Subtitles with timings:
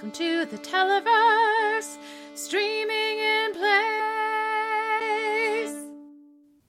[0.00, 1.98] Welcome to the Televerse,
[2.32, 3.64] streaming in place.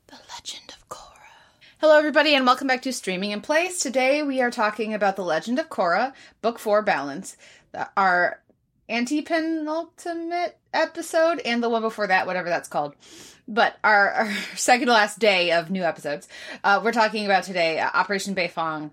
[0.07, 1.55] The Legend of Korra.
[1.79, 3.79] Hello, everybody, and welcome back to Streaming in Place.
[3.79, 7.37] Today we are talking about The Legend of Korra, Book 4 Balance,
[7.95, 8.41] our
[8.89, 12.95] anti penultimate episode, and the one before that, whatever that's called.
[13.47, 16.27] But our, our second to last day of new episodes.
[16.65, 18.91] Uh, we're talking about today uh, Operation Beifong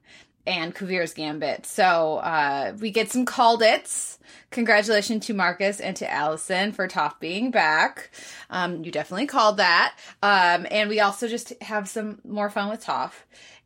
[0.48, 1.66] and Kuvira's Gambit.
[1.66, 4.18] So uh, we get some called its.
[4.50, 8.10] Congratulations to Marcus and to Allison for Toph being back.
[8.48, 9.94] Um, you definitely called that.
[10.22, 13.12] Um, and we also just have some more fun with Toph.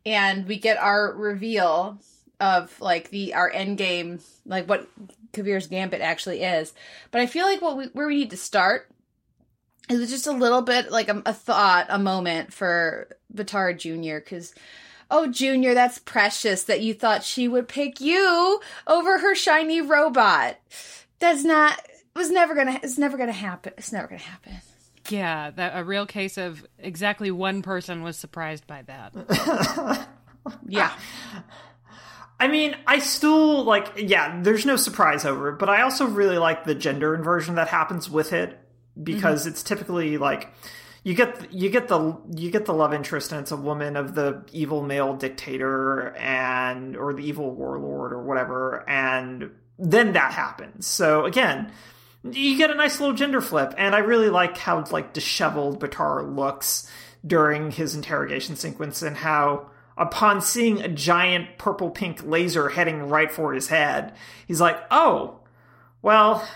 [0.05, 1.99] And we get our reveal
[2.41, 4.89] of like the our end game, like what
[5.31, 6.73] Kuvira's Gambit actually is.
[7.11, 8.89] But I feel like what we, where we need to start
[9.89, 14.19] is just a little bit like a, a thought, a moment for Baatar Jr.
[14.19, 14.53] because
[15.15, 20.57] Oh, Junior, that's precious that you thought she would pick you over her shiny robot.
[21.19, 21.79] That's not
[22.15, 23.73] was never gonna it's never gonna happen.
[23.77, 24.53] It's never gonna happen.
[25.09, 30.07] Yeah, that a real case of exactly one person was surprised by that.
[30.67, 30.91] yeah.
[32.39, 36.39] I mean, I still like yeah, there's no surprise over it, but I also really
[36.39, 38.57] like the gender inversion that happens with it
[39.01, 39.49] because mm-hmm.
[39.49, 40.51] it's typically like
[41.03, 44.15] you get you get the you get the love interest and it's a woman of
[44.15, 50.87] the evil male dictator and or the evil warlord or whatever and then that happens.
[50.87, 51.71] So again
[52.31, 56.35] you get a nice little gender flip and i really like how like disheveled Baatar
[56.35, 56.89] looks
[57.25, 63.31] during his interrogation sequence and how upon seeing a giant purple pink laser heading right
[63.31, 64.13] for his head
[64.47, 65.39] he's like oh
[66.01, 66.47] well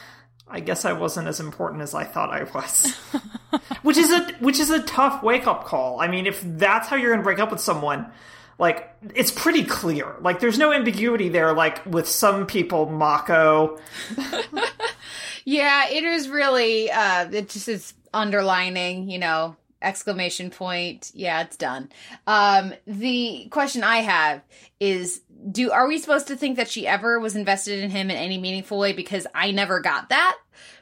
[0.50, 2.96] I guess I wasn't as important as I thought I was.
[3.82, 6.00] which is a which is a tough wake up call.
[6.00, 8.12] I mean, if that's how you're going to break up with someone,
[8.60, 10.16] like it's pretty clear.
[10.22, 13.78] Like there's no ambiguity there like with some people Mako.
[15.46, 21.12] yeah, it is really uh it just is underlining, you know, exclamation point.
[21.14, 21.90] Yeah, it's done.
[22.26, 24.44] Um the question I have
[24.80, 25.22] is
[25.52, 28.38] do are we supposed to think that she ever was invested in him in any
[28.38, 30.38] meaningful way because I never got that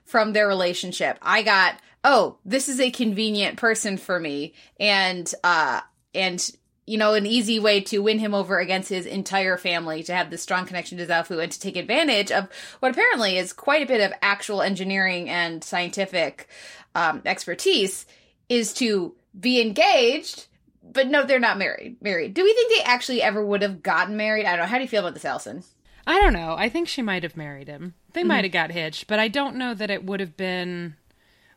[0.06, 1.18] from their relationship.
[1.22, 5.82] I got, "Oh, this is a convenient person for me." And uh
[6.14, 6.52] and
[6.86, 10.30] you know, an easy way to win him over against his entire family, to have
[10.30, 12.48] this strong connection to Zaofu and to take advantage of
[12.80, 16.48] what apparently is quite a bit of actual engineering and scientific
[16.94, 18.06] um, expertise,
[18.50, 20.48] is to be engaged
[20.96, 21.98] but no, they're not married.
[22.02, 22.34] Married.
[22.34, 24.46] Do we think they actually ever would have gotten married?
[24.46, 24.66] I don't know.
[24.66, 25.64] How do you feel about this, Allison?
[26.08, 26.56] I don't know.
[26.58, 27.96] I think she might have married him.
[28.14, 28.28] They mm-hmm.
[28.30, 30.96] might have got hitched, but I don't know that it would have been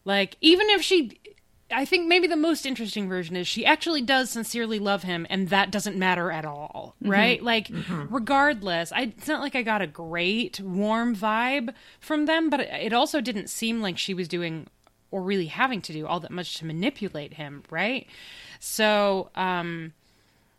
[0.05, 1.21] like even if she
[1.71, 5.51] I think maybe the most interesting version is she actually does sincerely love him, and
[5.51, 7.37] that doesn't matter at all, right?
[7.37, 7.47] mm-hmm.
[7.47, 8.07] Like, mm-hmm.
[8.13, 12.95] regardless, I, it's not like I got a great warm vibe from them, but it
[12.95, 14.67] also didn't seem like she was doing
[15.11, 18.07] or really having to do all that much to manipulate him, right?
[18.61, 19.93] So, um,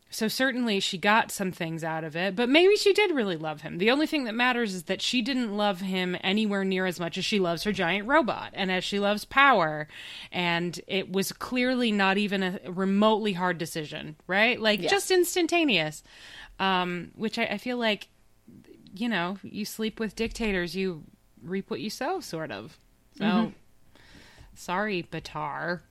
[0.10, 3.62] so certainly she got some things out of it, but maybe she did really love
[3.62, 3.78] him.
[3.78, 7.18] The only thing that matters is that she didn't love him anywhere near as much
[7.18, 9.88] as she loves her giant robot and as she loves power.
[10.32, 14.60] And it was clearly not even a remotely hard decision, right?
[14.60, 14.90] Like yeah.
[14.90, 16.02] just instantaneous.
[16.60, 18.10] Um, which I, I feel like,
[18.94, 21.04] you know, you sleep with dictators, you
[21.42, 22.78] reap what you sow, sort of.
[23.18, 23.50] So, mm-hmm.
[24.60, 25.82] Sorry, Baatar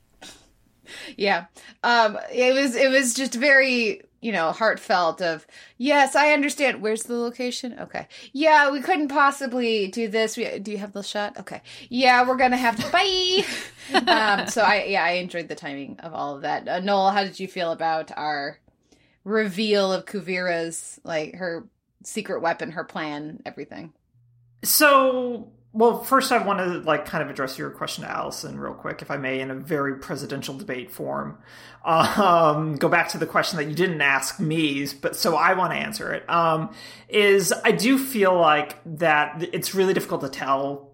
[1.16, 1.46] yeah.
[1.82, 5.46] Um it was it was just very you know heartfelt of
[5.76, 6.82] yes i understand.
[6.82, 7.76] Where's the location?
[7.78, 8.08] Okay.
[8.32, 10.36] Yeah we couldn't possibly do this.
[10.36, 11.38] We, do you have the shot?
[11.38, 11.62] Okay.
[11.88, 13.44] Yeah we're gonna have to bye!
[14.06, 16.68] Um so i yeah i enjoyed the timing of all of that.
[16.68, 18.58] Uh, noel how did you feel about our
[19.24, 21.66] reveal of kuvira's like her
[22.04, 23.92] secret weapon her plan everything?
[24.62, 28.72] So well, first I want to like kind of address your question to Allison real
[28.72, 31.38] quick, if I may, in a very presidential debate form.
[31.84, 35.72] Um, go back to the question that you didn't ask me, but so I want
[35.72, 36.28] to answer it.
[36.28, 36.74] Um,
[37.08, 40.92] is I do feel like that it's really difficult to tell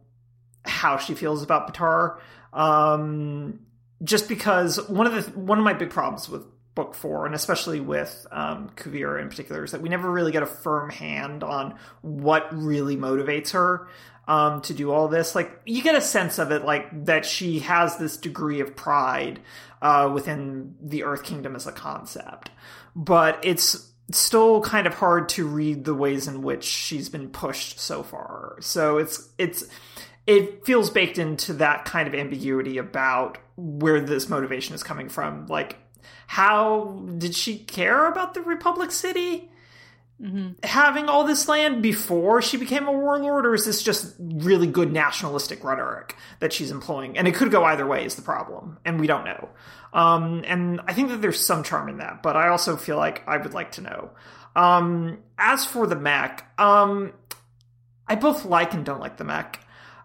[0.64, 2.18] how she feels about Baatar.
[2.52, 3.60] Um,
[4.02, 6.42] just because one of the one of my big problems with
[6.74, 10.42] book four, and especially with um, Kuvira in particular, is that we never really get
[10.42, 13.88] a firm hand on what really motivates her
[14.26, 15.34] um, to do all this.
[15.34, 19.40] Like you get a sense of it, like that she has this degree of pride
[19.82, 22.50] uh, within the Earth Kingdom as a concept,
[22.96, 27.78] but it's still kind of hard to read the ways in which she's been pushed
[27.78, 28.56] so far.
[28.60, 29.64] So it's it's
[30.26, 35.46] it feels baked into that kind of ambiguity about where this motivation is coming from.
[35.46, 35.76] Like,
[36.26, 39.50] how did she care about the Republic City?
[40.62, 44.92] Having all this land before she became a warlord, or is this just really good
[44.92, 47.18] nationalistic rhetoric that she's employing?
[47.18, 49.48] And it could go either way, is the problem, and we don't know.
[49.92, 53.26] Um, and I think that there's some charm in that, but I also feel like
[53.26, 54.10] I would like to know.
[54.56, 57.12] Um, as for the Mac, um,
[58.06, 59.60] I both like and don't like the Mac.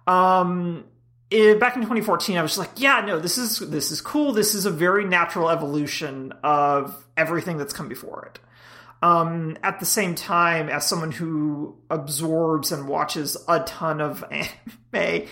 [0.07, 0.85] Um,
[1.29, 4.33] it, back in 2014, I was like, yeah, no, this is this is cool.
[4.33, 8.39] This is a very natural evolution of everything that's come before it.
[9.01, 14.25] Um, at the same time, as someone who absorbs and watches a ton of
[14.93, 15.27] anime,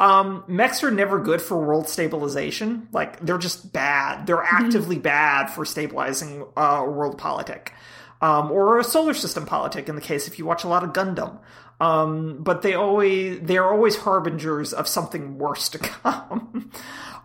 [0.00, 2.88] um, mechs are never good for world stabilization.
[2.92, 4.26] Like they're just bad.
[4.26, 7.72] They're actively bad for stabilizing uh, world politic.
[8.20, 10.92] Um, or a solar system politic in the case if you watch a lot of
[10.92, 11.38] Gundam.
[11.80, 16.70] Um, but they always they're always harbingers of something worse to come.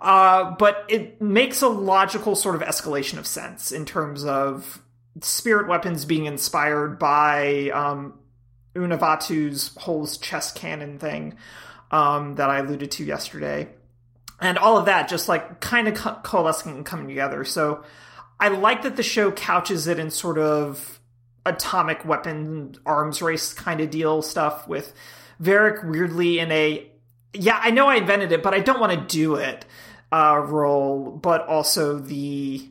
[0.01, 4.81] uh, but it makes a logical sort of escalation of sense in terms of
[5.21, 8.19] spirit weapons being inspired by um,
[8.75, 11.37] Unavaatu's whole chest cannon thing
[11.91, 13.69] um, that I alluded to yesterday,
[14.39, 17.43] and all of that just like kind of co- coalescing and coming together.
[17.43, 17.83] So
[18.39, 20.99] I like that the show couches it in sort of
[21.45, 24.93] atomic weapon arms race kind of deal stuff with
[25.39, 26.91] Varrick weirdly in a
[27.33, 29.65] yeah I know I invented it but I don't want to do it
[30.11, 32.67] uh, role, but also the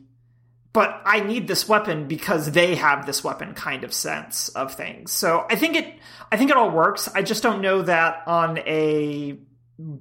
[0.77, 5.11] but I need this weapon because they have this weapon kind of sense of things.
[5.11, 5.95] So I think it
[6.31, 7.09] I think it all works.
[7.15, 9.39] I just don't know that on a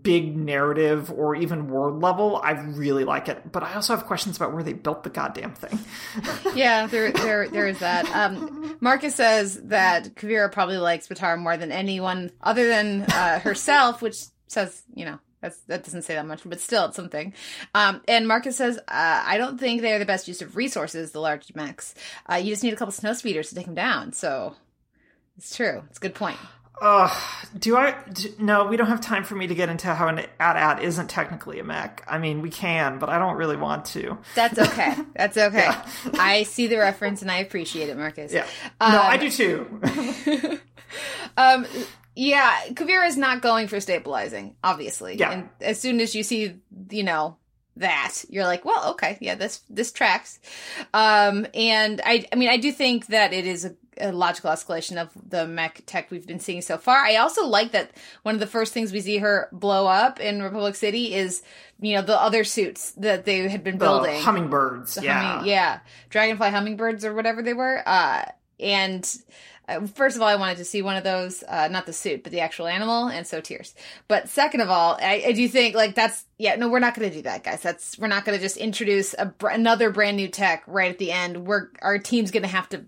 [0.02, 3.50] big narrative or even word level, I really like it.
[3.50, 5.78] But I also have questions about where they built the goddamn thing.
[6.54, 8.04] yeah, there, there, there is that.
[8.14, 14.02] Um, Marcus says that Kuvira probably likes Baatar more than anyone other than uh, herself,
[14.02, 17.34] which says, you know, that's, that doesn't say that much, but still, it's something.
[17.74, 21.12] Um, and Marcus says, uh, I don't think they are the best use of resources,
[21.12, 21.94] the large mechs.
[22.30, 24.12] Uh, you just need a couple snow speeders to take them down.
[24.12, 24.54] So
[25.36, 25.82] it's true.
[25.90, 26.38] It's a good point.
[26.80, 27.08] Uh,
[27.58, 27.94] do I?
[28.12, 31.08] Do, no, we don't have time for me to get into how an AT-AT isn't
[31.08, 32.04] technically a mech.
[32.06, 34.18] I mean, we can, but I don't really want to.
[34.34, 34.94] That's okay.
[35.14, 35.58] That's okay.
[35.58, 35.86] yeah.
[36.18, 38.30] I see the reference and I appreciate it, Marcus.
[38.30, 38.46] Yeah.
[38.78, 39.80] Um, no, I do too.
[41.38, 41.66] um,
[42.16, 45.16] yeah, Kuvira is not going for stabilizing, obviously.
[45.16, 45.30] Yeah.
[45.32, 46.54] And as soon as you see,
[46.90, 47.36] you know,
[47.78, 50.40] that you're like well okay yeah this this tracks.
[50.94, 54.96] Um and i i mean i do think that it is a, a, logical escalation
[54.96, 57.04] of the mech tech we've been seeing so far.
[57.04, 57.90] I also like that
[58.22, 61.42] one of the first things we see her blow up in republic city is
[61.78, 64.14] you know the other suits that they had been building.
[64.14, 65.20] the hummingbirds the yeah.
[65.20, 65.80] humming, yeah.
[66.08, 68.24] Dragonfly hummingbirds or whatever they were uh
[68.58, 69.06] and
[69.94, 72.32] first of all, I wanted to see one of those, uh, not the suit, but
[72.32, 73.74] the actual animal, and so tears.
[74.08, 77.08] But second of all, I, I do think like that's yeah, no, we're not going
[77.08, 77.62] to do that, guys.
[77.62, 81.12] That's we're not going to just introduce a, another brand new tech right at the
[81.12, 81.46] end.
[81.46, 82.84] We're our team's going to have to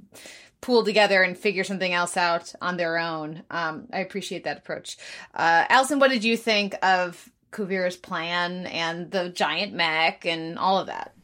[0.60, 3.42] pool together and figure something else out on their own.
[3.50, 4.98] Um, I appreciate that approach.
[5.34, 10.78] Uh, Allison, what did you think of Kuvira's plan and the giant mech and all
[10.78, 11.14] of that?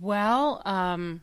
[0.00, 1.22] Well, um,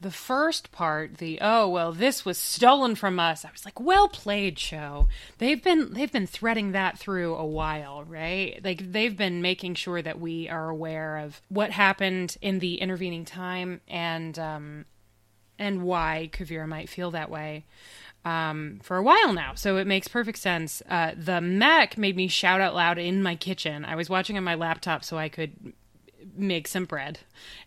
[0.00, 3.44] the first part, the oh well, this was stolen from us.
[3.44, 5.08] I was like, well played, show.
[5.38, 8.60] They've been they've been threading that through a while, right?
[8.62, 13.24] Like they've been making sure that we are aware of what happened in the intervening
[13.24, 14.84] time and um,
[15.58, 17.64] and why Kuvira might feel that way.
[18.24, 20.82] Um, for a while now, so it makes perfect sense.
[20.90, 23.84] Uh, the mech made me shout out loud in my kitchen.
[23.84, 25.52] I was watching on my laptop so I could
[26.34, 27.18] make some bread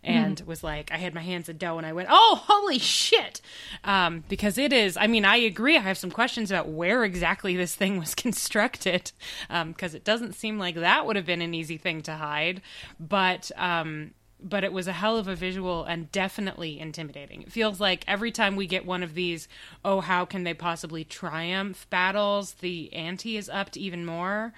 [0.02, 0.46] and mm.
[0.46, 3.40] was like i had my hands in dough and i went oh holy shit
[3.84, 7.56] um, because it is i mean i agree i have some questions about where exactly
[7.56, 9.12] this thing was constructed
[9.48, 12.60] because um, it doesn't seem like that would have been an easy thing to hide
[12.98, 14.12] but um,
[14.42, 17.42] but it was a hell of a visual and definitely intimidating.
[17.42, 19.48] It feels like every time we get one of these,
[19.84, 24.52] oh, how can they possibly triumph battles, the ante is upped even more.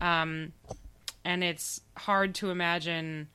[0.00, 0.52] Um,
[1.24, 3.28] and it's hard to imagine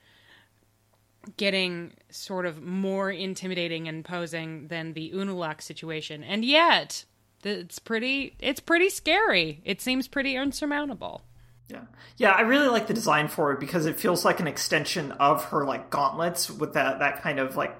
[1.37, 6.23] getting sort of more intimidating and posing than the Unalaq situation.
[6.23, 7.05] And yet,
[7.43, 9.61] it's pretty it's pretty scary.
[9.65, 11.21] It seems pretty insurmountable.
[11.67, 11.83] Yeah.
[12.17, 15.45] Yeah, I really like the design for it because it feels like an extension of
[15.45, 17.75] her like gauntlets with that that kind of like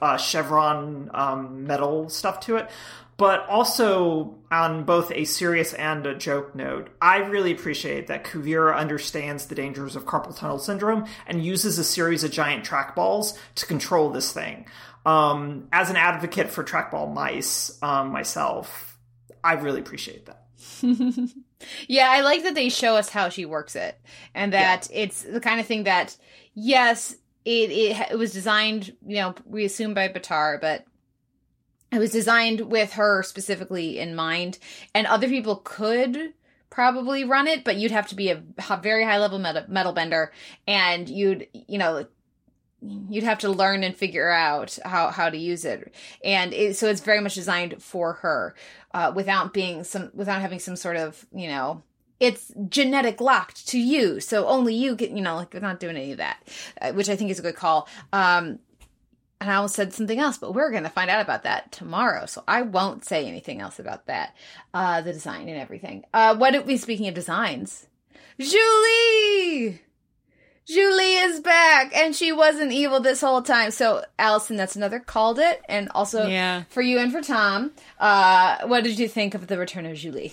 [0.00, 2.70] uh, chevron um, metal stuff to it
[3.16, 8.76] but also on both a serious and a joke note, I really appreciate that Kuvira
[8.76, 13.66] understands the dangers of carpal tunnel syndrome and uses a series of giant trackballs to
[13.66, 14.66] control this thing.
[15.06, 18.98] Um, as an advocate for trackball mice um, myself,
[19.42, 20.40] I really appreciate that.
[21.88, 24.00] yeah, I like that they show us how she works it,
[24.34, 25.02] and that yeah.
[25.02, 26.16] it's the kind of thing that,
[26.54, 30.84] yes, it, it it was designed, you know, we assume by Baatar, but
[31.94, 34.58] it was designed with her specifically in mind,
[34.94, 36.34] and other people could
[36.70, 38.42] probably run it, but you'd have to be a
[38.82, 40.32] very high level metal, bender,
[40.66, 42.06] and you'd you know
[43.08, 45.94] you'd have to learn and figure out how how to use it.
[46.24, 48.54] And it, so it's very much designed for her
[48.92, 51.82] uh, without being some without having some sort of you know
[52.20, 55.96] it's genetic locked to you so only you can you know like we're not doing
[55.96, 56.38] any of that
[56.80, 57.88] uh, which i think is a good call.
[58.12, 58.60] Um
[59.44, 62.26] and i almost said something else but we're going to find out about that tomorrow
[62.26, 64.34] so i won't say anything else about that
[64.72, 67.86] uh the design and everything uh what are we speaking of designs
[68.38, 69.80] julie
[70.66, 73.70] Julie is back, and she wasn't evil this whole time.
[73.70, 76.62] So, Allison, that's another called it, and also Yeah.
[76.70, 77.72] for you and for Tom.
[78.00, 80.32] Uh, what did you think of the return of Julie?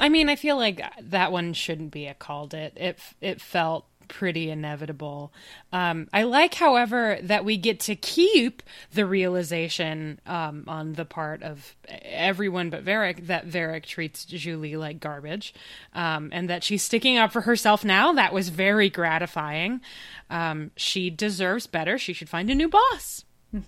[0.00, 2.72] I mean, I feel like that one shouldn't be a called it.
[2.74, 5.32] It it felt pretty inevitable.
[5.72, 8.62] Um, I like, however, that we get to keep
[8.92, 15.00] the realization um, on the part of everyone but Varrick that Varrick treats Julie like
[15.00, 15.54] garbage,
[15.94, 18.12] um, and that she's sticking up for herself now.
[18.12, 19.80] That was very gratifying.
[20.28, 21.96] Um, she deserves better.
[21.96, 23.24] She should find a new boss.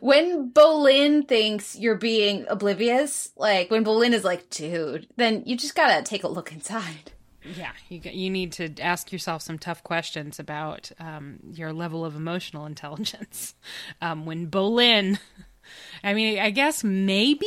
[0.00, 5.76] When Bolin thinks you're being oblivious, like when Bolin is like, dude, then you just
[5.76, 7.12] gotta take a look inside.
[7.56, 12.14] Yeah, you you need to ask yourself some tough questions about um, your level of
[12.16, 13.54] emotional intelligence.
[14.02, 15.18] Um, when Bolin,
[16.04, 17.46] I mean, I guess maybe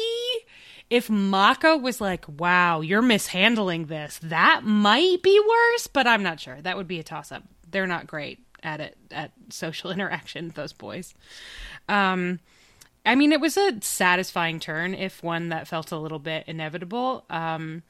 [0.90, 6.40] if Mako was like, "Wow, you're mishandling this," that might be worse, but I'm not
[6.40, 6.62] sure.
[6.62, 7.44] That would be a toss up.
[7.70, 10.50] They're not great at it at social interaction.
[10.50, 11.14] Those boys.
[11.90, 12.40] Um,
[13.06, 17.26] I mean, it was a satisfying turn, if one that felt a little bit inevitable.
[17.30, 17.84] Um,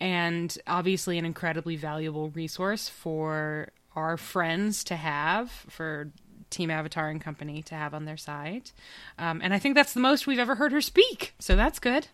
[0.00, 6.10] and obviously an incredibly valuable resource for our friends to have for
[6.50, 8.70] team avatar and company to have on their side
[9.18, 12.08] um, and i think that's the most we've ever heard her speak so that's good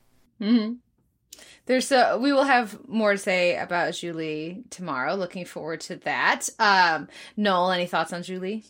[1.67, 5.15] There's a, we will have more to say about Julie tomorrow.
[5.15, 6.49] Looking forward to that.
[6.59, 8.65] Um, Noel, any thoughts on Julie?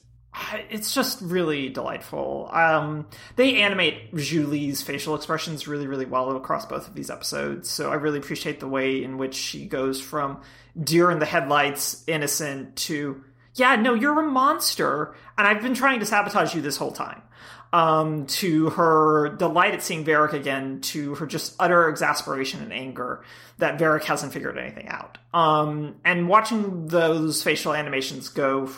[0.70, 2.48] It's just really delightful.
[2.52, 7.68] Um, they animate Julie's facial expressions really, really well across both of these episodes.
[7.68, 10.40] So I really appreciate the way in which she goes from
[10.82, 13.22] deer in the headlights, innocent, to
[13.54, 17.22] yeah, no, you're a monster, and I've been trying to sabotage you this whole time.
[17.74, 23.24] Um, to her delight at seeing Varrick again, to her just utter exasperation and anger
[23.58, 25.16] that Varrick hasn't figured anything out.
[25.32, 28.70] Um, and watching those facial animations go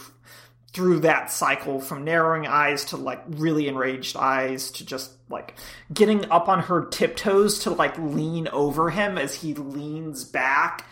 [0.75, 5.55] through that cycle from narrowing eyes to like really enraged eyes to just like
[5.93, 10.85] getting up on her tiptoes to like lean over him as he leans back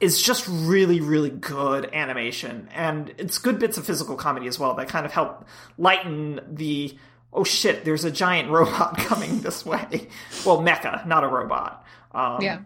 [0.00, 2.68] is just really really good animation.
[2.74, 5.46] And it's good bits of physical comedy as well that kind of help
[5.78, 6.98] lighten the
[7.32, 10.08] oh shit there's a giant robot coming this way.
[10.44, 11.84] Well mecha not a robot.
[12.12, 12.58] Um, Yeah.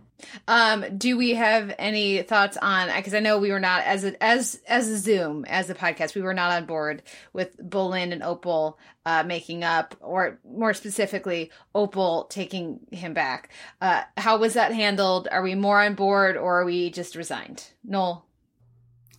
[0.49, 4.23] Um, do we have any thoughts on because I know we were not as a
[4.23, 7.03] as as a Zoom as a podcast we were not on board
[7.33, 13.51] with Bolin and Opal uh, making up or more specifically Opal taking him back.
[13.81, 15.29] Uh, how was that handled?
[15.31, 17.65] Are we more on board or are we just resigned?
[17.83, 18.27] Noel.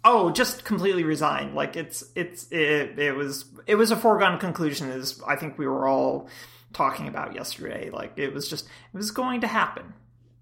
[0.03, 1.55] Oh, just completely resigned.
[1.55, 5.67] Like it's it's it, it was it was a foregone conclusion as I think we
[5.67, 6.29] were all
[6.73, 7.89] talking about yesterday.
[7.89, 9.93] Like it was just it was going to happen.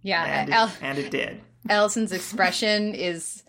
[0.04, 1.42] Yeah, And it, Al- and it did.
[1.70, 3.44] Allison's expression is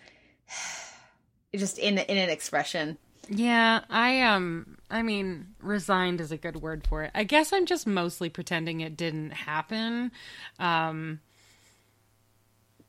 [1.54, 2.96] just in in an expression.
[3.28, 7.10] Yeah, I um I mean, resigned is a good word for it.
[7.14, 10.12] I guess I'm just mostly pretending it didn't happen.
[10.58, 11.20] Um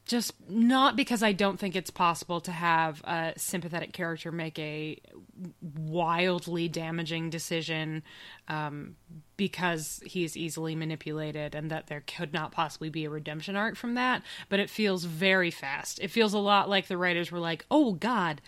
[0.06, 5.00] just not because I don't think it's possible to have a sympathetic character make a
[5.62, 8.04] wildly damaging decision
[8.48, 8.96] um,
[9.36, 13.96] because he's easily manipulated and that there could not possibly be a redemption arc from
[13.96, 14.22] that.
[14.48, 16.00] But it feels very fast.
[16.00, 18.42] It feels a lot like the writers were like, oh, God,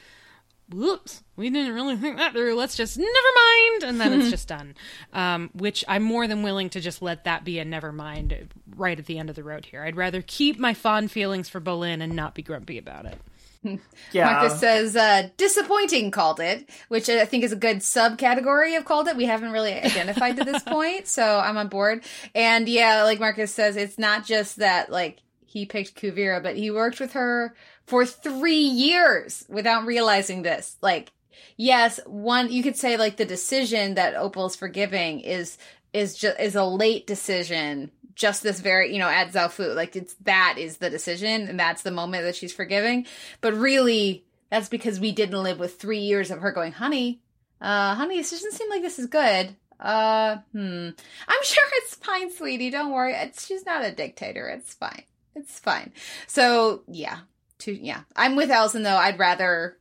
[0.70, 2.56] whoops, we didn't really think that through.
[2.56, 4.76] Let's just never mind, and then it's just done.
[5.14, 8.98] Um, which I'm more than willing to just let that be a never mind right
[8.98, 9.84] at the end of the road here.
[9.84, 13.18] I'd rather keep my fond feelings for Bolin and not be grumpy about it.
[14.12, 14.32] Yeah.
[14.32, 19.08] Marcus says uh, disappointing called it, which I think is a good subcategory of called
[19.08, 19.18] it.
[19.18, 22.06] We haven't really identified to this point, so I'm on board.
[22.34, 26.72] And yeah, like Marcus says, it's not just that like he picked Kuvira, but he
[26.72, 27.56] worked with her
[27.86, 30.78] for three years without realizing this.
[30.82, 31.12] Like,
[31.58, 35.58] yes, one you could say like the decision that Opal's forgiving is
[35.94, 40.14] is just is a late decision just this very you know at Zaofu like it's
[40.22, 43.06] that is the decision and that's the moment that she's forgiving
[43.42, 47.22] but really that's because we didn't live with three years of her going honey
[47.62, 50.90] uh honey this doesn't seem like this is good Uh, hmm.
[51.28, 52.72] I'm sure it's fine, sweetie.
[52.72, 53.14] Don't worry.
[53.14, 54.48] It's, she's not a dictator.
[54.50, 55.04] It's fine.
[55.36, 55.92] It's fine.
[56.26, 57.20] So yeah,
[57.60, 58.98] to yeah, I'm with Allison though.
[58.98, 59.78] I'd rather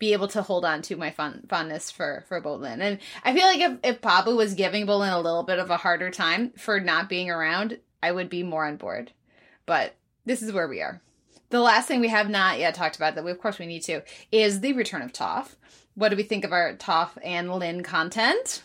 [0.00, 3.46] be able to hold on to my fun, fondness for for Bolin, and I feel
[3.46, 6.80] like if if Papa was giving Bolin a little bit of a harder time for
[6.80, 9.12] not being around, I would be more on board.
[9.66, 11.00] But this is where we are.
[11.50, 13.82] The last thing we have not yet talked about that we of course we need
[13.82, 14.02] to
[14.32, 15.54] is the return of Toph.
[15.94, 18.62] What do we think of our Toph and Lin content?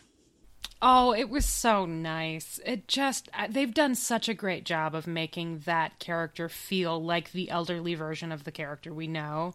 [0.81, 2.59] Oh, it was so nice.
[2.65, 7.31] It just, uh, they've done such a great job of making that character feel like
[7.31, 9.53] the elderly version of the character we know,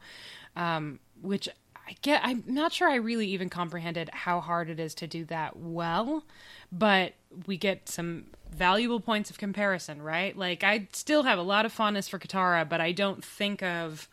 [0.56, 1.48] um, which
[1.90, 5.24] I get, I'm not sure I really even comprehended how hard it is to do
[5.24, 6.22] that well,
[6.70, 7.14] but
[7.46, 10.36] we get some valuable points of comparison, right?
[10.36, 14.08] Like, I still have a lot of fondness for Katara, but I don't think of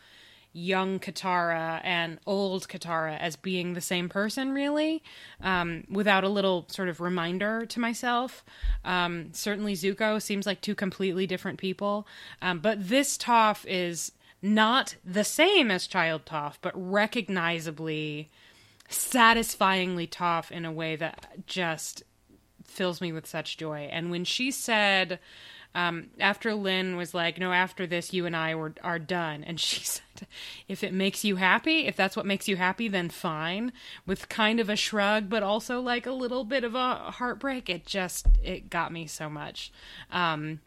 [0.53, 5.03] young Katara and old Katara as being the same person, really,
[5.41, 8.43] um, without a little sort of reminder to myself.
[8.83, 12.07] Um, certainly, Zuko seems like two completely different people,
[12.41, 18.29] um, but this Toph is not the same as Child Toph, but recognizably,
[18.89, 22.03] satisfyingly Toph in a way that just
[22.65, 23.89] fills me with such joy.
[23.91, 25.19] And when she said,
[25.77, 29.59] um, after Lin was like, "No, after this, you and I were are done," and
[29.59, 30.27] she said,
[30.67, 33.71] "If it makes you happy, if that's what makes you happy, then fine."
[34.05, 37.69] With kind of a shrug, but also like a little bit of a heartbreak.
[37.69, 39.71] It just it got me so much.
[40.11, 40.61] Um,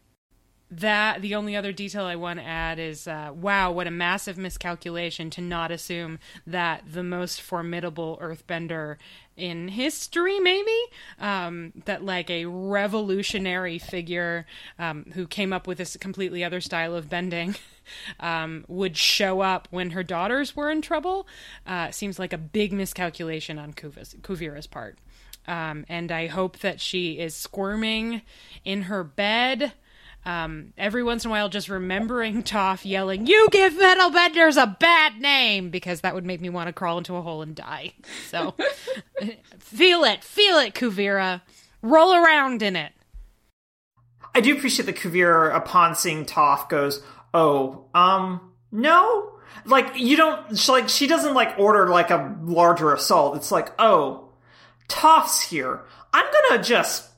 [0.71, 4.37] that the only other detail I want to add is uh, wow, what a massive
[4.37, 8.95] miscalculation to not assume that the most formidable earthbender
[9.35, 10.77] in history, maybe
[11.19, 14.45] um, that like a revolutionary figure
[14.79, 17.55] um, who came up with this completely other style of bending
[18.21, 21.27] um, would show up when her daughters were in trouble.
[21.67, 24.97] Uh, seems like a big miscalculation on Kuva's, Kuvira's part.
[25.47, 28.21] Um, and I hope that she is squirming
[28.63, 29.73] in her bed
[30.25, 34.67] um, every once in a while, just remembering Toph yelling, "You give metal benders a
[34.67, 37.93] bad name," because that would make me want to crawl into a hole and die.
[38.29, 38.53] So,
[39.59, 41.41] feel it, feel it, Kuvira,
[41.81, 42.93] roll around in it.
[44.33, 47.03] I do appreciate that Kuvira, upon seeing Toph, goes,
[47.33, 49.27] "Oh, um, no."
[49.65, 53.35] Like you don't she, like she doesn't like order like a larger assault.
[53.35, 54.29] It's like, "Oh,
[54.87, 55.81] Toph's here.
[56.13, 57.09] I'm gonna just,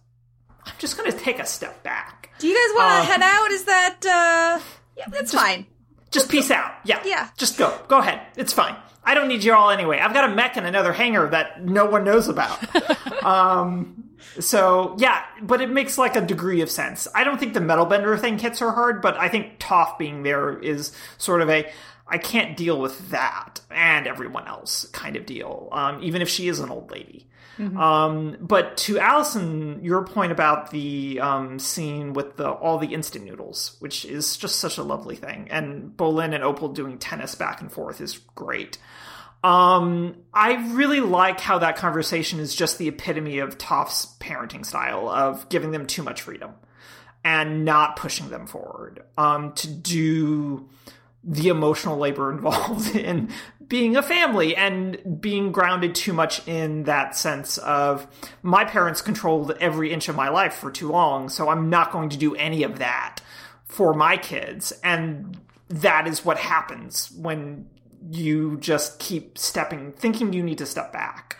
[0.65, 3.51] I'm just gonna take a step back." Do you guys want to uh, head out?
[3.51, 4.59] Is that uh
[4.97, 5.65] yeah, that's just, fine.
[6.11, 6.73] Just peace out.
[6.83, 7.01] Yeah.
[7.05, 7.29] Yeah.
[7.37, 7.79] Just go.
[7.87, 8.19] Go ahead.
[8.35, 8.75] It's fine.
[9.01, 9.99] I don't need you all anyway.
[9.99, 12.59] I've got a mech and another hangar that no one knows about.
[13.23, 14.09] um
[14.41, 17.07] so yeah, but it makes like a degree of sense.
[17.15, 20.23] I don't think the metal bender thing hits her hard, but I think Toph being
[20.23, 21.71] there is sort of a
[22.09, 26.49] I can't deal with that and everyone else kind of deal, um, even if she
[26.49, 27.25] is an old lady.
[27.57, 27.77] Mm-hmm.
[27.77, 33.25] Um, but to Allison, your point about the um, scene with the all the instant
[33.25, 37.61] noodles, which is just such a lovely thing, and Bolin and Opal doing tennis back
[37.61, 38.79] and forth is great.
[39.43, 45.09] Um, I really like how that conversation is just the epitome of Toph's parenting style
[45.09, 46.53] of giving them too much freedom
[47.25, 50.69] and not pushing them forward um, to do
[51.23, 53.29] the emotional labor involved in
[53.67, 58.07] being a family and being grounded too much in that sense of
[58.41, 62.09] my parents controlled every inch of my life for too long, so I'm not going
[62.09, 63.19] to do any of that
[63.65, 64.73] for my kids.
[64.83, 67.69] And that is what happens when
[68.11, 71.37] you just keep stepping, thinking you need to step back,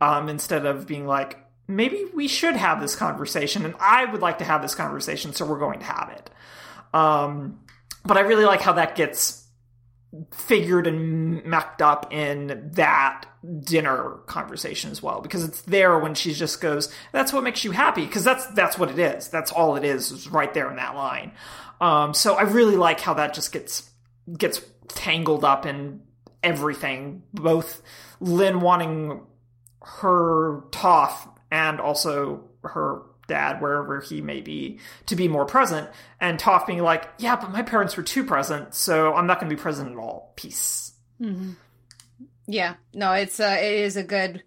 [0.00, 1.38] um, instead of being like,
[1.68, 5.44] maybe we should have this conversation, and I would like to have this conversation, so
[5.44, 6.30] we're going to have it.
[6.94, 7.60] Um,
[8.04, 9.44] but I really like how that gets
[10.32, 13.26] figured and mucked up in that
[13.60, 17.72] dinner conversation as well because it's there when she just goes that's what makes you
[17.72, 19.28] happy because that's that's what it is.
[19.28, 21.32] That's all it is is right there in that line.
[21.80, 23.88] Um, so i really like how that just gets
[24.36, 26.00] gets tangled up in
[26.42, 27.82] everything both
[28.20, 29.20] Lin wanting
[29.82, 35.88] her Toph and also her dad, wherever he may be, to be more present.
[36.20, 39.48] And Toph being like, yeah, but my parents were too present, so I'm not going
[39.48, 40.32] to be present at all.
[40.34, 40.92] Peace.
[41.20, 41.52] Mm-hmm.
[42.46, 44.42] Yeah, no, it's uh, it is a good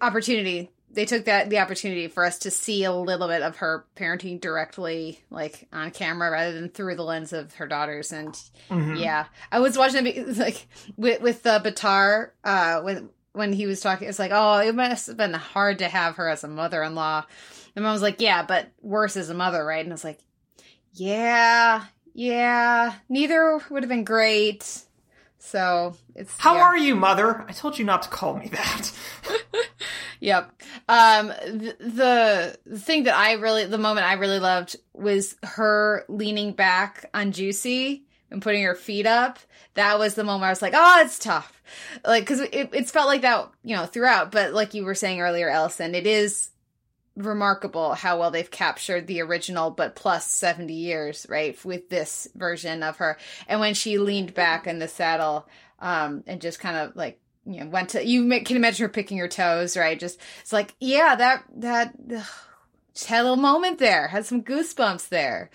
[0.00, 0.70] opportunity.
[0.90, 4.40] They took that the opportunity for us to see a little bit of her parenting
[4.40, 8.12] directly, like on camera, rather than through the lens of her daughters.
[8.12, 8.32] And
[8.68, 8.96] mm-hmm.
[8.96, 13.80] yeah, I was watching it like with with the Baatar uh, when when he was
[13.80, 14.08] talking.
[14.08, 16.96] It's like, oh, it must have been hard to have her as a mother in
[16.96, 17.24] law
[17.74, 19.84] and mom was like, yeah, but worse as a mother, right?
[19.84, 20.20] And I was like,
[20.92, 24.82] yeah, yeah, neither would have been great.
[25.38, 26.62] So it's How yeah.
[26.62, 27.44] are you, mother?
[27.48, 28.92] I told you not to call me that.
[30.22, 30.62] Yep.
[30.88, 36.04] Um, th- the, the thing that I really, the moment I really loved was her
[36.08, 39.40] leaning back on Juicy and putting her feet up.
[39.74, 41.60] That was the moment I was like, oh, it's tough.
[42.04, 44.30] Like, cause it, it's felt like that, you know, throughout.
[44.30, 46.50] But like you were saying earlier, Allison, it is
[47.16, 51.62] remarkable how well they've captured the original, but plus 70 years, right?
[51.64, 53.18] With this version of her.
[53.48, 55.46] And when she leaned back in the saddle,
[55.78, 59.18] um, and just kind of like, you know, went to, you can imagine her picking
[59.18, 59.98] her toes, right?
[59.98, 62.24] Just, it's like, yeah, that, that, ugh,
[63.06, 65.50] had a little moment there, had some goosebumps there.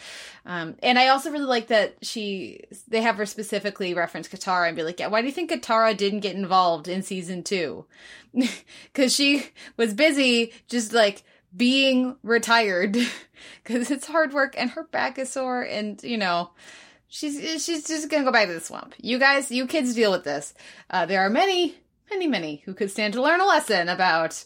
[0.45, 4.75] Um, and I also really like that she, they have her specifically reference Katara and
[4.75, 7.85] be like, yeah, why do you think Katara didn't get involved in season two?
[8.93, 11.23] Cause she was busy just like,
[11.57, 12.95] being retired
[13.63, 16.51] because it's hard work and her back is sore and you know
[17.07, 18.93] she's she's just gonna go back to the swamp.
[19.01, 20.53] You guys you kids deal with this.
[20.89, 21.75] Uh, there are many
[22.09, 24.45] many many who could stand to learn a lesson about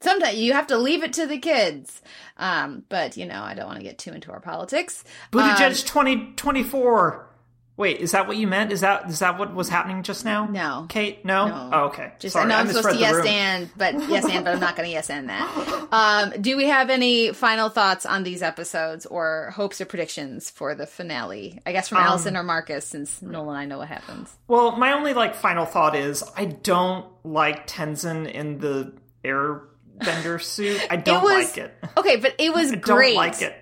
[0.00, 2.00] sometimes you have to leave it to the kids.
[2.36, 5.04] Um, but you know i don't want to get too into our politics.
[5.32, 7.33] Buttigieg Um, 2024.
[7.76, 8.70] Wait, is that what you meant?
[8.70, 10.46] Is that is that what was happening just now?
[10.46, 10.86] No.
[10.88, 11.48] Kate, no.
[11.48, 11.70] No.
[11.72, 12.12] Oh, okay.
[12.20, 14.76] Just Sorry, I know I'm supposed to yes and, but yes and, but I'm not
[14.76, 15.88] going to yes and that.
[15.90, 20.76] Um, do we have any final thoughts on these episodes or hopes or predictions for
[20.76, 21.60] the finale?
[21.66, 24.32] I guess from Um, Allison or Marcus, since Nolan, and I know what happens.
[24.46, 28.92] Well, my only like final thought is I don't like Tenzin in the
[29.24, 30.80] airbender suit.
[30.90, 31.74] I don't was- like it.
[31.96, 33.16] Okay, but it was I don't great.
[33.16, 33.54] like it.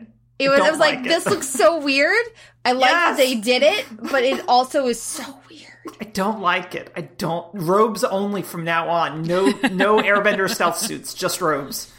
[0.45, 0.61] It was.
[0.61, 2.25] I was like, like this looks so weird.
[2.65, 3.19] I like that Yes.
[3.19, 5.69] they did it, but it also is so weird.
[6.01, 6.93] I don't like it.
[6.97, 9.23] I don't robes only from now on.
[9.25, 11.93] No, no airbender stealth suits, just robes.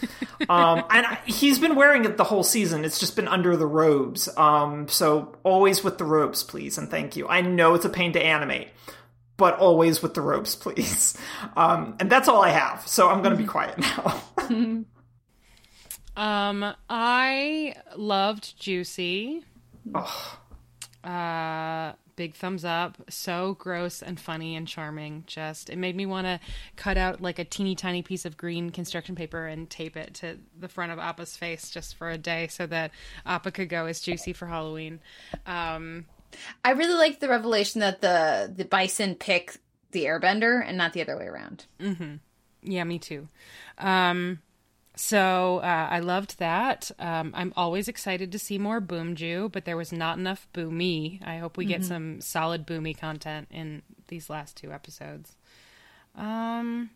[0.48, 2.86] Um, and I, he's been wearing it the whole season.
[2.86, 4.30] It's just been under the robes.
[4.38, 7.28] Um, so always with the robes, please, and thank you.
[7.28, 8.70] I know it's a pain to animate,
[9.36, 11.18] but always with the robes, please.
[11.58, 12.88] Um, and that's all I have.
[12.88, 14.22] So I'm going to be quiet now.
[16.16, 19.44] Um, I loved Juicy.
[19.96, 20.40] oh,
[21.04, 22.96] Uh, big thumbs up.
[23.10, 25.24] So gross and funny and charming.
[25.28, 26.40] Just it made me want to
[26.76, 30.38] cut out like a teeny tiny piece of green construction paper and tape it to
[30.60, 32.92] the front of Appa's face just for a day so that
[33.26, 35.00] Appa could go as Juicy for Halloween.
[35.48, 36.06] Um,
[36.64, 39.58] I really like the revelation that the the bison pick
[39.92, 41.66] the airbender and not the other way around.
[41.80, 42.16] Hmm.
[42.64, 43.28] Yeah, me too.
[43.78, 44.40] Um,
[44.96, 46.92] so uh, I loved that.
[47.00, 51.26] Um, I'm always excited to see more Bumju, but there was not enough Bumi.
[51.26, 55.36] I hope we get some solid Bumi content in these last two episodes.
[56.16, 56.92] Um,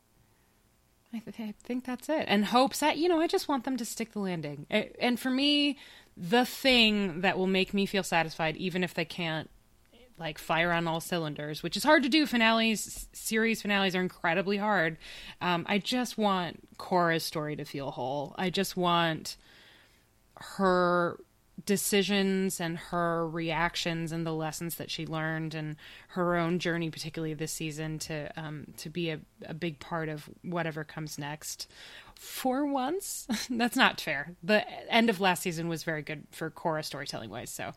[1.14, 2.26] I, th- I think that's it.
[2.28, 4.68] And hopes that you know, I just want them to stick the landing.
[4.70, 5.78] And for me,
[6.16, 9.50] the thing that will make me feel satisfied, even if they can't
[10.20, 12.26] like fire on all cylinders, which is hard to do.
[12.26, 14.98] Finales, series finales are incredibly hard.
[15.42, 18.34] Um, I just want Korra's story to feel whole.
[18.38, 19.38] I just want
[20.36, 21.20] her
[21.66, 25.76] decisions and her reactions and the lessons that she learned and
[26.10, 30.30] her own journey, particularly this season, to um, to be a, a big part of
[30.44, 31.70] whatever comes next.
[32.16, 34.36] For once, that's not fair.
[34.44, 37.74] The end of last season was very good for Cora storytelling wise, so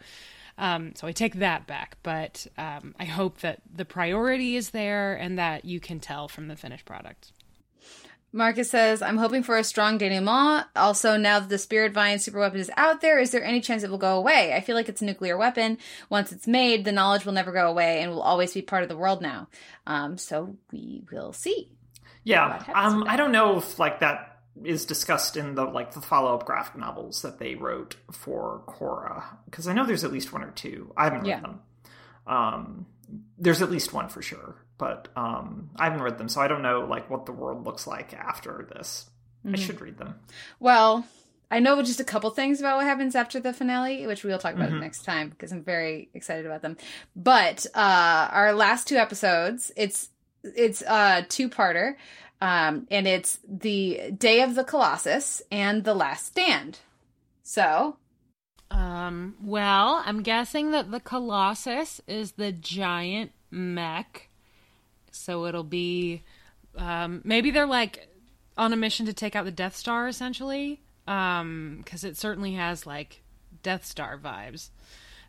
[0.60, 1.96] um, so I take that back.
[2.04, 6.46] But um, I hope that the priority is there and that you can tell from
[6.46, 7.32] the finished product.
[8.32, 10.66] Marcus says, I'm hoping for a strong denouement.
[10.76, 13.82] Also, now that the Spirit Vine super weapon is out there, is there any chance
[13.82, 14.54] it will go away?
[14.54, 15.78] I feel like it's a nuclear weapon.
[16.10, 18.88] Once it's made, the knowledge will never go away and will always be part of
[18.88, 19.48] the world now.
[19.84, 21.70] Um, so we will see.
[22.22, 22.62] yeah.
[22.72, 24.29] Um, I don't know if like that
[24.64, 29.24] is discussed in the like the follow up graphic novels that they wrote for Korra
[29.46, 30.92] because I know there's at least one or two.
[30.96, 31.40] I haven't read Yeah.
[31.40, 31.60] them.
[32.26, 32.86] Um,
[33.38, 36.62] there's at least one for sure, but um, I haven't read them, so I don't
[36.62, 39.08] know like what the world looks like after this.
[39.50, 40.16] I should read them.
[40.60, 41.06] Well,
[41.50, 44.54] I know just a couple things about what happens after the finale, which we'll talk
[44.54, 46.76] about next time because I'm very excited about them.
[47.16, 50.10] But uh our last two episodes, it's
[50.44, 51.94] it's a two-parter.
[52.40, 56.78] Um and it's the Day of the Colossus and The Last Stand.
[57.42, 57.96] So,
[58.70, 64.28] Um, well, I'm guessing that the Colossus is the giant mech.
[65.10, 66.22] So it'll be
[66.76, 68.08] um, maybe they're like
[68.56, 70.80] on a mission to take out the Death Star essentially.
[71.08, 73.22] Um, cuz it certainly has like
[73.62, 74.70] Death Star vibes.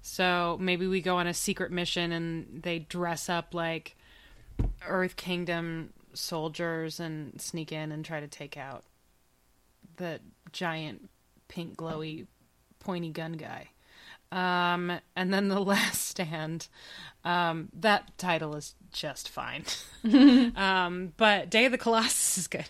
[0.04, 3.96] So maybe we go on a secret mission and they dress up like
[4.88, 8.84] Earth Kingdom soldiers and sneak in and try to take out
[9.98, 10.20] the
[10.52, 11.10] giant
[11.48, 12.28] pink glowy
[12.80, 13.70] pointy gun guy.
[14.32, 16.68] Um, and then The Last Stand.
[17.24, 19.64] Um, that title is just fine.
[20.56, 22.70] um, but Day of the Colossus is good.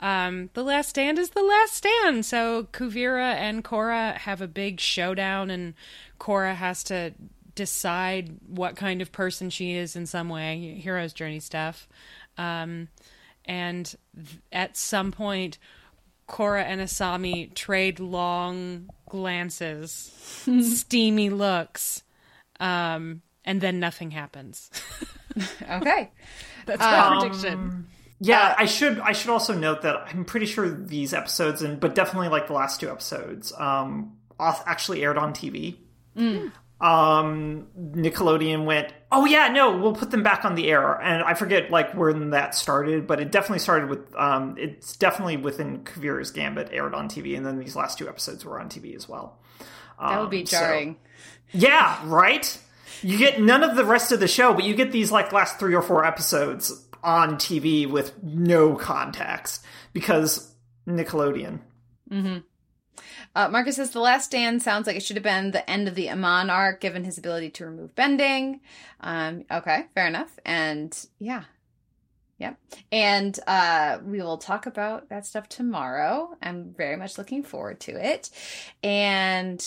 [0.00, 2.24] Um, the Last Stand is The Last Stand.
[2.26, 5.74] So Kuvira and Korra have a big showdown, and
[6.20, 7.14] Korra has to
[7.54, 10.78] decide what kind of person she is in some way.
[10.80, 11.88] Hero's journey stuff.
[12.38, 12.88] Um,
[13.44, 15.58] and th- at some point,
[16.28, 19.90] Korra and Asami trade long glances,
[20.62, 22.02] steamy looks,
[22.60, 24.70] um, and then nothing happens.
[25.70, 26.10] Okay.
[26.66, 27.86] That's my prediction.
[28.18, 31.94] Yeah, I should I should also note that I'm pretty sure these episodes and but
[31.94, 35.76] definitely like the last two episodes um off- actually aired on TV.
[36.80, 41.34] Um Nickelodeon went, "Oh yeah, no, we'll put them back on the air." And I
[41.34, 46.30] forget like when that started, but it definitely started with um it's definitely within Kuvira's
[46.30, 49.38] Gambit aired on TV and then these last two episodes were on TV as well.
[50.00, 50.96] That would be Um, so- jarring.
[51.50, 52.58] yeah, right?
[53.02, 55.58] You get none of the rest of the show, but you get these like last
[55.58, 60.52] three or four episodes on TV with no context because
[60.86, 61.60] Nickelodeon.
[63.34, 65.94] Uh, Marcus says the last stand sounds like it should have been the end of
[65.94, 68.60] the Amon arc, given his ability to remove bending.
[69.00, 70.38] Um, okay, fair enough.
[70.44, 71.44] And yeah,
[72.38, 72.58] yep.
[72.90, 76.36] And uh, we will talk about that stuff tomorrow.
[76.42, 78.30] I'm very much looking forward to it.
[78.82, 79.64] And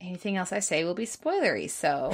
[0.00, 1.70] anything else I say will be spoilery.
[1.70, 2.12] So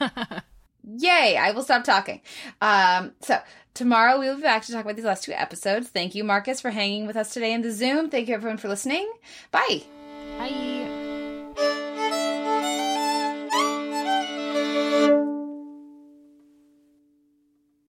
[0.84, 1.36] Yay!
[1.36, 2.20] I will stop talking.
[2.60, 3.38] Um, so
[3.74, 5.88] tomorrow we will be back to talk about these last two episodes.
[5.88, 8.10] Thank you, Marcus, for hanging with us today in the Zoom.
[8.10, 9.10] Thank you, everyone, for listening.
[9.50, 9.82] Bye.
[10.38, 10.79] Bye.